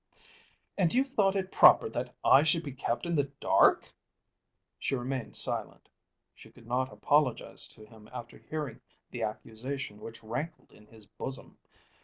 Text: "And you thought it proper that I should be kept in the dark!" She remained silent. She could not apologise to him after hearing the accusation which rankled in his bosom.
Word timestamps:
"And 0.79 0.91
you 0.95 1.03
thought 1.03 1.35
it 1.35 1.51
proper 1.51 1.87
that 1.89 2.15
I 2.25 2.41
should 2.41 2.63
be 2.63 2.71
kept 2.71 3.05
in 3.05 3.13
the 3.13 3.29
dark!" 3.39 3.93
She 4.79 4.95
remained 4.95 5.35
silent. 5.35 5.87
She 6.33 6.49
could 6.49 6.65
not 6.65 6.91
apologise 6.91 7.67
to 7.67 7.85
him 7.85 8.09
after 8.11 8.39
hearing 8.39 8.81
the 9.11 9.21
accusation 9.21 9.99
which 10.01 10.23
rankled 10.23 10.71
in 10.73 10.87
his 10.87 11.05
bosom. 11.05 11.55